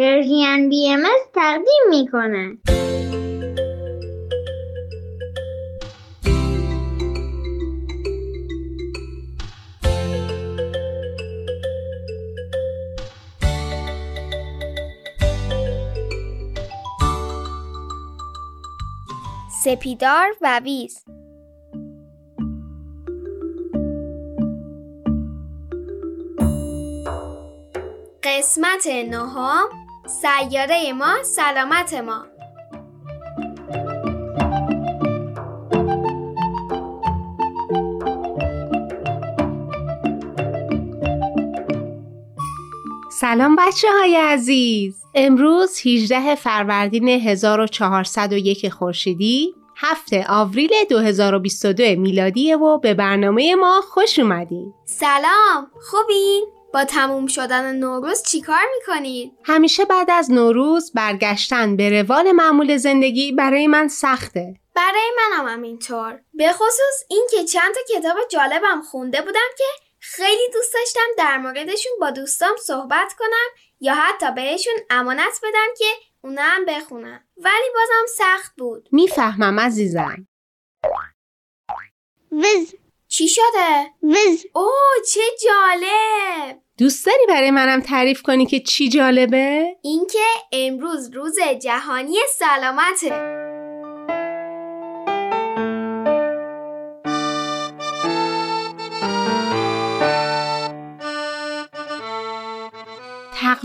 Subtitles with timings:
[0.00, 1.02] پرژین بی ام
[1.34, 2.56] تقدیم می‌کنه.
[19.64, 21.04] سپیدار و ویز.
[28.22, 29.89] قسمت نهم.
[30.10, 32.26] سیاره ما سلامت ما.
[43.20, 45.02] سلام بچه های عزیز.
[45.14, 54.74] امروز 18 فروردین 1401 خورشیدی هفته آوریل 2022 میلادیه و به برنامه ما خوش اومدین.
[54.84, 62.32] سلام خوبین؟ با تموم شدن نوروز چیکار می‌کنید؟ همیشه بعد از نوروز برگشتن به روال
[62.32, 64.54] معمول زندگی برای من سخته.
[64.74, 66.20] برای منم هم اینطور.
[66.34, 69.64] به خصوص این که چند تا کتاب جالبم خونده بودم که
[69.98, 73.48] خیلی دوست داشتم در موردشون با دوستام صحبت کنم
[73.80, 75.84] یا حتی بهشون امانت بدم که
[76.20, 78.88] اونا هم بخونم ولی بازم سخت بود.
[78.92, 80.26] می‌فهمم عزیزم.
[82.32, 82.74] وز
[83.10, 89.76] چی شده؟ وز اوه چه جالب دوست داری برای منم تعریف کنی که چی جالبه؟
[89.82, 93.39] اینکه امروز روز جهانی سلامته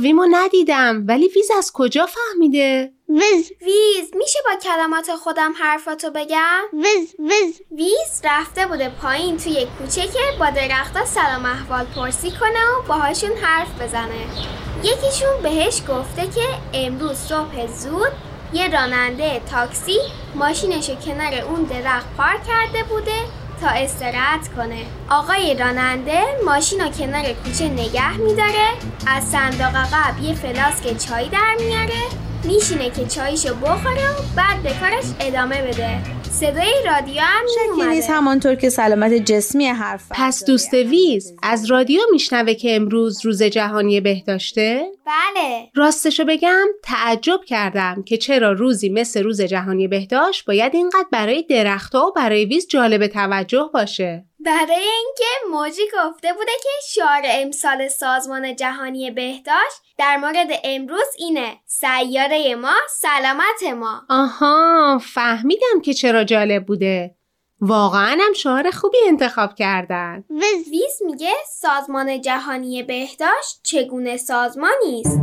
[0.05, 6.61] تقویمو ندیدم ولی ویز از کجا فهمیده؟ وز ویز میشه با کلمات خودم حرفاتو بگم؟
[6.73, 12.65] وز وز ویز رفته بوده پایین توی کوچه که با درختا سلام احوال پرسی کنه
[12.79, 14.25] و باهاشون حرف بزنه
[14.83, 18.11] یکیشون بهش گفته که امروز صبح زود
[18.53, 19.97] یه راننده تاکسی
[20.35, 24.85] ماشینشو کنار اون درخت پارک کرده بوده تا استراحت کنه.
[25.09, 28.67] آقای راننده ماشین رو کنار کوچه نگه میداره
[29.07, 32.24] از صندوق عقب یه فلاسک چای در میاره.
[32.43, 38.09] میشینه که چایشو بخوره و بعد به کارش ادامه بده صدای رادیو هم شکی نیست
[38.09, 44.01] همانطور که سلامت جسمی حرف پس دوست ویز از رادیو میشنوه که امروز روز جهانی
[44.01, 51.07] بهداشته؟ بله راستشو بگم تعجب کردم که چرا روزی مثل روز جهانی بهداشت باید اینقدر
[51.11, 54.25] برای درختها و برای ویز جالب توجه باشه.
[54.45, 61.57] برای اینکه موجی گفته بوده که شعار امسال سازمان جهانی بهداشت در مورد امروز اینه
[61.65, 67.15] سیاره ما سلامت ما آها فهمیدم که چرا جالب بوده.
[67.61, 70.23] واقعا هم شعار خوبی انتخاب کردن.
[70.71, 75.19] ویز میگه سازمان جهانی بهداشت چگونه سازمانی است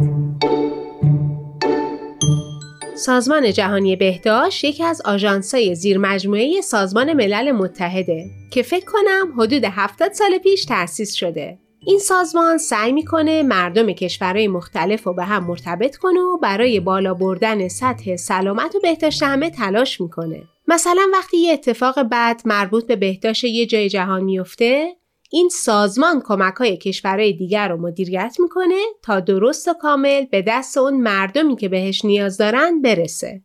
[2.94, 10.12] سازمان جهانی بهداشت یکی از آژانس‌های زیرمجموعه سازمان ملل متحده که فکر کنم حدود 70
[10.12, 11.58] سال پیش تأسیس شده.
[11.86, 17.14] این سازمان سعی می‌کنه مردم کشورهای مختلف رو به هم مرتبط کنه و برای بالا
[17.14, 20.42] بردن سطح سلامت و بهداشت همه تلاش می‌کنه.
[20.68, 24.96] مثلا وقتی یه اتفاق بد مربوط به بهداشت یه جای جهان میفته
[25.30, 30.78] این سازمان کمک های کشورهای دیگر رو مدیریت می‌کنه تا درست و کامل به دست
[30.78, 33.42] اون مردمی که بهش نیاز دارن برسه.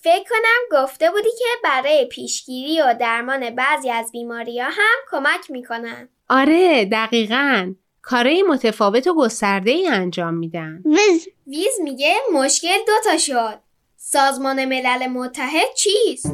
[0.00, 5.50] فکر کنم گفته بودی که برای پیشگیری و درمان بعضی از بیماری ها هم کمک
[5.50, 10.82] می‌کنن آره دقیقا کارهای متفاوت و گسترده ای انجام میدن.
[10.86, 13.58] وز ویز میگه مشکل دوتا شد
[13.96, 16.32] سازمان ملل متحد چیست؟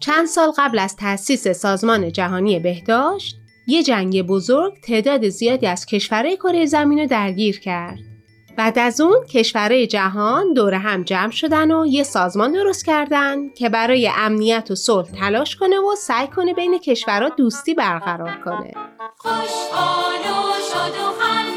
[0.00, 3.36] چند سال قبل از تأسیس سازمان جهانی بهداشت،
[3.66, 8.11] یه جنگ بزرگ تعداد زیادی از کشورهای کره زمین رو درگیر کرد.
[8.56, 13.68] بعد از اون کشورهای جهان دور هم جمع شدن و یه سازمان درست کردن که
[13.68, 18.72] برای امنیت و صلح تلاش کنه و سعی کنه بین کشورها دوستی برقرار کنه.
[19.18, 21.51] خوشحال و شاد و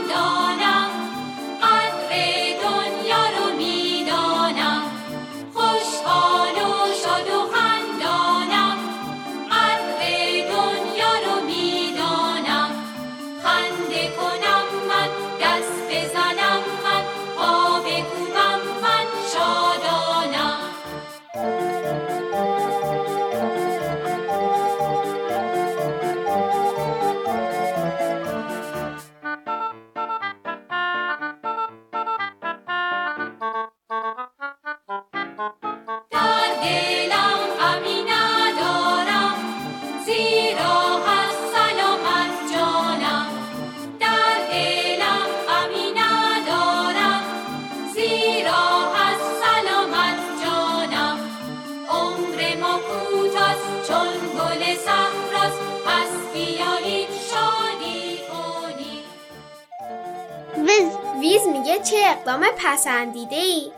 [61.26, 63.72] ویز میگه چه اقدام پسندیده ای؟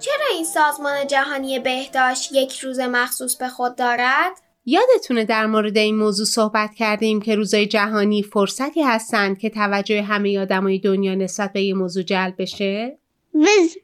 [0.00, 4.32] چرا این سازمان جهانی بهداشت یک روز مخصوص به خود دارد؟
[4.66, 10.40] یادتونه در مورد این موضوع صحبت کردیم که روزهای جهانی فرصتی هستند که توجه همه
[10.40, 12.98] آدمای دنیا نسبت به یه موضوع جلب بشه؟
[13.34, 13.76] ویز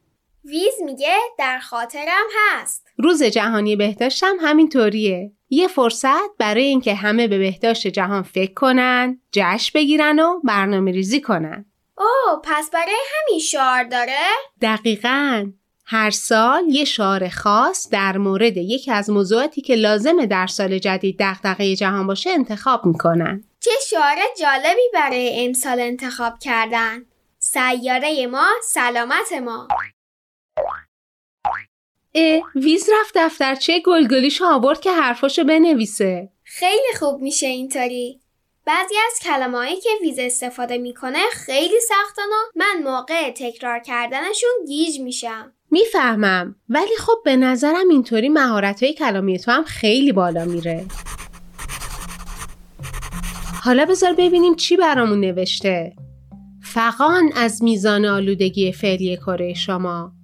[0.49, 2.87] ویز میگه در خاطرم هست.
[2.99, 5.33] روز جهانی بهداشت هم همینطوریه.
[5.51, 11.21] یه فرصت برای اینکه همه به بهداشت جهان فکر کنن، جشن بگیرن و برنامه ریزی
[11.21, 11.65] کنن.
[11.99, 14.27] اوه پس برای همین شعار داره؟
[14.63, 15.53] دقیقاً
[15.85, 21.17] هر سال یه شعار خاص در مورد یکی از موضوعاتی که لازمه در سال جدید
[21.19, 23.45] دغدغه جهان باشه انتخاب می‌کنن.
[23.61, 27.05] چه شعار جالبی برای امسال انتخاب کردن.
[27.39, 29.69] سیاره ما سلامت ما.
[32.15, 36.29] اه ویز رفت دفترچه گلگلیشو آورد که حرفاشو بنویسه.
[36.45, 38.21] خیلی خوب میشه اینطوری.
[38.67, 45.01] بعضی از کلمه‌هایی که ویز استفاده می‌کنه خیلی سختن و من موقع تکرار کردنشون گیج
[45.01, 45.53] میشم.
[45.71, 50.87] می‌فهمم ولی خب به نظرم اینطوری مهارت های کلامی تو هم خیلی بالا میره.
[53.65, 55.93] حالا بذار ببینیم چی برامون نوشته.
[56.63, 60.18] فقان از میزان آلودگی فعلی کره شما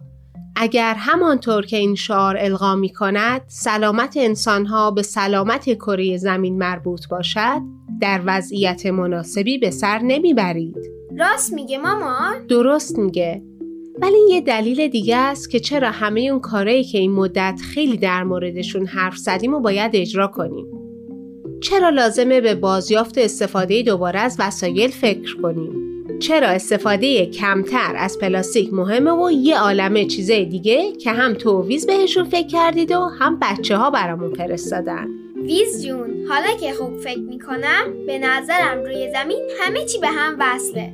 [0.56, 7.08] اگر همانطور که این شعار القا می کند سلامت انسانها به سلامت کره زمین مربوط
[7.08, 7.60] باشد
[8.00, 10.76] در وضعیت مناسبی به سر نمی‌برید.
[11.18, 13.42] راست میگه مامان؟ درست میگه.
[14.02, 18.24] ولی یه دلیل دیگه است که چرا همه اون کارهایی که این مدت خیلی در
[18.24, 20.66] موردشون حرف زدیم و باید اجرا کنیم.
[21.60, 28.72] چرا لازمه به بازیافت استفاده دوباره از وسایل فکر کنیم؟ چرا استفاده کمتر از پلاستیک
[28.72, 33.76] مهمه و یه عالمه چیزای دیگه که هم توویز بهشون فکر کردید و هم بچه
[33.76, 35.06] ها برامون فرستادن؟
[35.36, 40.36] ویز جون حالا که خوب فکر می‌کنم به نظرم روی زمین همه چی به هم
[40.40, 40.92] وصله.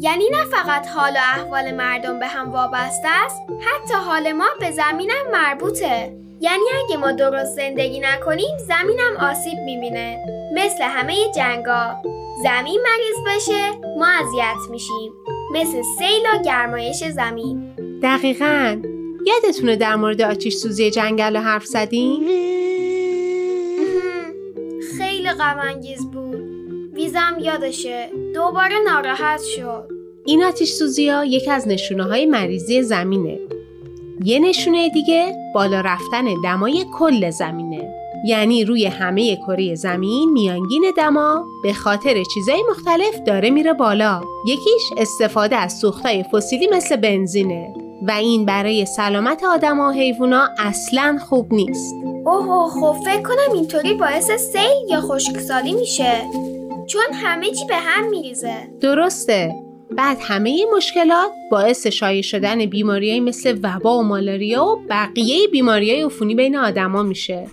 [0.00, 4.70] یعنی نه فقط حال و احوال مردم به هم وابسته است حتی حال ما به
[4.70, 6.16] زمینم مربوطه.
[6.40, 10.18] یعنی اگه ما درست زندگی نکنیم زمینم آسیب می‌بینه.
[10.54, 12.02] مثل همه جنگا.
[12.42, 15.12] زمین مریض بشه ما اذیت میشیم.
[15.52, 17.74] مثل سیل و گرمایش زمین.
[18.02, 18.82] دقیقا.
[19.26, 22.20] یادتونه در مورد آتیش سوزی جنگل رو حرف زدیم؟
[24.98, 25.80] خیلی غم
[26.12, 26.42] بود.
[26.94, 29.88] ویزم یادشه دوباره ناراحت شد.
[30.24, 33.38] این آتیش سوزی ها یکی از نشونه های مریضی زمینه.
[34.24, 37.99] یه نشونه دیگه بالا رفتن دمای کل زمینه.
[38.24, 44.22] یعنی روی همه کره زمین میانگین دما به خاطر چیزای مختلف داره میره بالا.
[44.46, 47.74] یکیش استفاده از سوختای فسیلی مثل بنزینه.
[48.08, 51.94] و این برای سلامت آدم و حیوونا اصلا خوب نیست.
[52.26, 56.12] اوه خب فکر کنم اینطوری باعث سیل یا خشکسالی میشه.
[56.86, 58.54] چون همه چی به هم میریزه.
[58.80, 59.54] درسته.
[59.90, 66.02] بعد همه این مشکلات باعث شایع شدن بیماریایی مثل وبا و مالاریا و بقیه بیماریای
[66.02, 67.46] عفونی بین آدما میشه.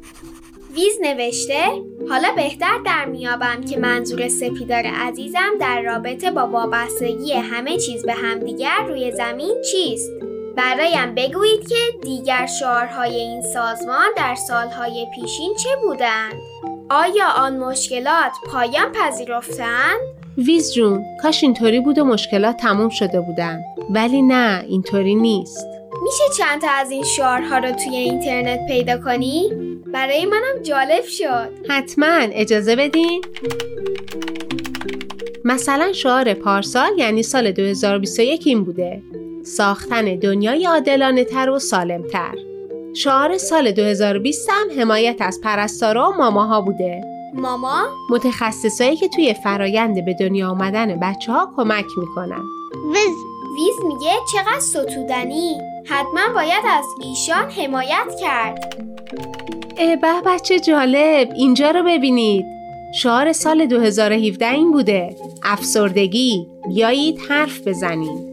[0.77, 1.63] ویز نوشته
[2.09, 8.13] حالا بهتر در میابم که منظور سپیدار عزیزم در رابطه با وابستگی همه چیز به
[8.13, 10.11] همدیگر روی زمین چیست؟
[10.57, 16.33] برایم بگویید که دیگر شعارهای این سازمان در سالهای پیشین چه بودند
[16.89, 19.99] آیا آن مشکلات پایان پذیرفتند
[20.37, 23.61] ویز جون کاش اینطوری بود و مشکلات تموم شده بودن.
[23.89, 25.67] ولی نه اینطوری نیست.
[26.03, 31.49] میشه چند تا از این شعارها رو توی اینترنت پیدا کنی؟ برای منم جالب شد.
[31.69, 32.17] حتما.
[32.31, 33.21] اجازه بدین؟
[35.45, 39.01] مثلا شعار پارسال یعنی سال 2021 این بوده.
[39.43, 42.35] ساختن دنیای عادلانه تر و سالم تر
[42.93, 47.01] شعار سال 2020 هم حمایت از پرستارا و ماماها بوده.
[47.33, 52.41] ماما؟ متخصصایی که توی فرایند به دنیا آمدن بچه ها کمک می‌کنن.
[52.93, 53.15] ویز.
[53.57, 55.61] ویز میگه چقدر ستودنی.
[55.85, 58.96] حتما باید از ایشان حمایت کرد.
[59.77, 61.31] به بچه جالب.
[61.35, 62.45] اینجا رو ببینید.
[62.95, 65.15] شعار سال 2017 این بوده.
[65.43, 66.47] افسردگی.
[66.67, 68.27] بیایید حرف بزنیم.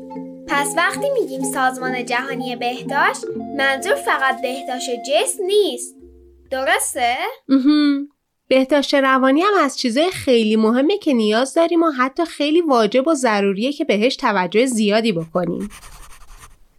[0.49, 3.25] پس وقتی میگیم سازمان جهانی بهداشت
[3.57, 5.95] منظور فقط بهداشت جسم نیست.
[6.51, 7.15] درسته؟
[8.49, 13.15] بهداشت روانی هم از چیزای خیلی مهمه که نیاز داریم و حتی خیلی واجب و
[13.15, 15.71] ضروریه که بهش توجه زیادی بکنیم.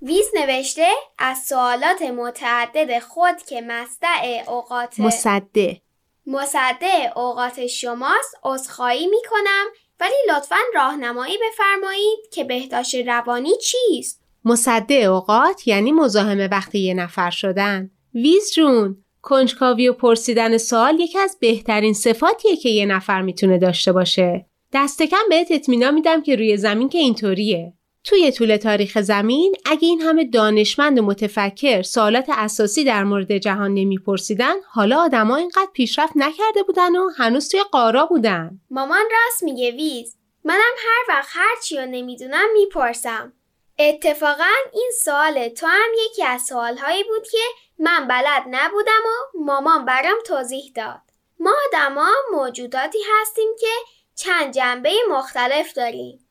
[0.06, 5.82] ویز نوشته از سوالات متعدد خود که مصدع اوقات مصده
[6.28, 9.66] مصدع اوقات شماست عذرخواهی می کنم
[10.00, 17.30] ولی لطفا راهنمایی بفرمایید که بهداشت روانی چیست؟ مصده اوقات یعنی مزاحم وقت یه نفر
[17.30, 17.92] شدن.
[18.14, 23.92] ویز جون کنجکاوی و پرسیدن سوال یکی از بهترین صفاتیه که یه نفر می‌تونه داشته
[23.92, 24.46] باشه.
[24.74, 27.74] دست کم بهت اطمینان میدم که روی زمین که اینطوریه.
[28.06, 33.74] توی طول تاریخ زمین اگه این همه دانشمند و متفکر سوالات اساسی در مورد جهان
[33.74, 38.60] نمیپرسیدن حالا آدما اینقدر پیشرفت نکرده بودن و هنوز توی قارا بودن.
[38.72, 40.18] مامان راست میگه ویز.
[40.44, 43.34] منم هر وقت هر چی رو نمی‌دونم می‌پرسم.
[43.80, 47.38] اتفاقا این سوال تو هم یکی از سوالهایی بود که
[47.80, 51.02] من بلد نبودم و مامان برام توضیح داد.
[51.40, 53.68] ما آدما موجوداتی هستیم که
[54.16, 56.25] چند جنبه مختلف داریم.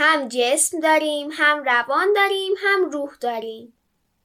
[0.00, 3.72] هم جسم داریم هم روان داریم هم روح داریم.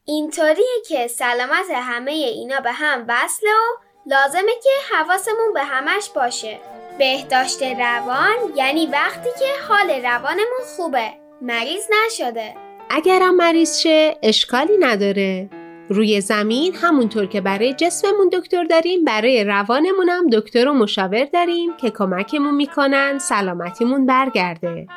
[0.06, 6.60] اینطوریه که سلامت همه اینا به هم وصله و لازمه که حواسمون به همش باشه.
[6.98, 11.10] بهداشت روان یعنی وقتی که حال روانمون خوبه.
[11.42, 12.56] مریض نشده.
[12.90, 15.50] اگرم مریض شه اشکالی نداره.
[15.90, 21.78] روی زمین همونطور که برای جسممون دکتر داریم برای روانمون هم دکتر و مشاور داریم
[21.78, 24.88] که کمکمون می‌کنن سلامتیمون برگرده.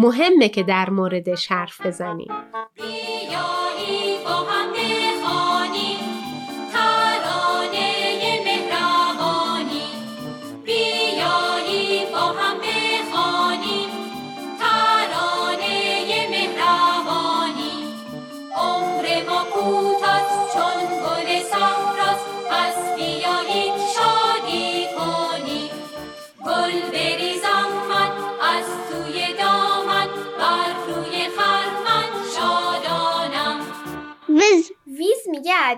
[0.00, 2.32] مهمه که در موردش حرف بزنیم.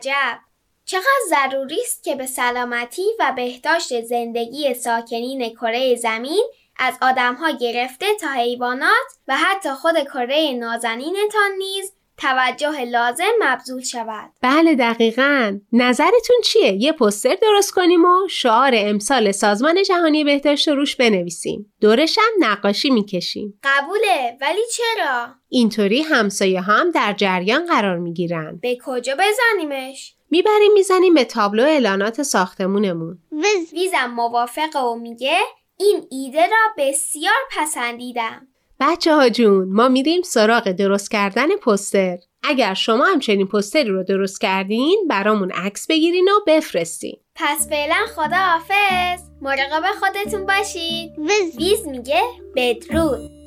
[0.00, 0.38] عجب.
[0.84, 6.44] چقدر ضروری است که به سلامتی و بهداشت زندگی ساکنین کره زمین
[6.76, 14.30] از آدمها گرفته تا حیوانات و حتی خود کره نازنینتان نیز توجه لازم مبذول شود.
[14.42, 20.74] بله دقیقا نظرتون چیه؟ یه پستر درست کنیم و شعار امسال سازمان جهانی بهداشت رو
[20.74, 27.98] روش بنویسیم دورش هم نقاشی می‌کشیم قبوله ولی چرا؟ اینطوری همسایه هم در جریان قرار
[27.98, 35.38] می‌گیرن به کجا بزنیمش؟ می‌بریم می‌زنیم به تابلو اعلانات ساختمونمون ویز ویزم موافقه و میگه
[35.76, 38.46] این ایده را بسیار پسندیدم.
[38.80, 42.18] بچه ها جون ما میریم سراغ درست کردن پوستر.
[42.42, 47.16] اگر شما هم چنین پوستری رو درست کردین برامون عکس بگیرین و بفرستین.
[47.34, 51.18] پس فعلا خدا حافظ مراقب خودتون باشید.
[51.18, 51.56] ویز.
[51.58, 52.22] ویز میگه
[52.56, 53.39] بدرود.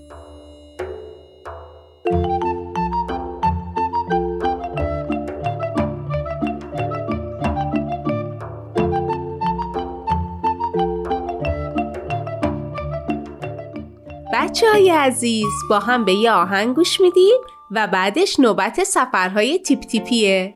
[14.44, 17.38] بچه های عزیز با هم به یه آهنگ گوش میدیم
[17.72, 20.54] و بعدش نوبت سفرهای تیپ تیپیه